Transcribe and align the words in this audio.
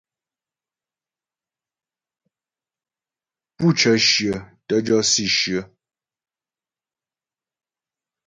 Pú 3.57 3.65
cə́ 3.79 3.95
shyə 4.07 4.33
tə́ 4.67 4.79
jɔ 4.85 4.97
si 5.11 5.25
shyə. 5.37 5.61